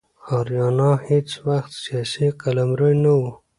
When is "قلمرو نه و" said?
2.41-3.21